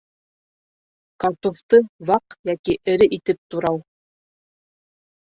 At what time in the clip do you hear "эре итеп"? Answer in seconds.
2.97-3.41